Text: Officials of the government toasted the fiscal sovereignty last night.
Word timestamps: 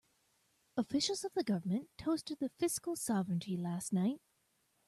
Officials 0.77 1.23
of 1.23 1.31
the 1.35 1.43
government 1.43 1.91
toasted 1.95 2.39
the 2.39 2.49
fiscal 2.49 2.95
sovereignty 2.95 3.55
last 3.55 3.93
night. 3.93 4.19